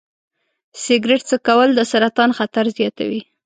سګرټ 0.83 1.21
څکول 1.29 1.69
د 1.75 1.79
سرطان 1.91 2.29
خطر 2.37 2.65
زیاتوي. 2.77 3.21